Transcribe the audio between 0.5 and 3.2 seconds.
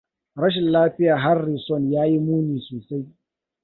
lafiyar Harrison ya yi muni sosai.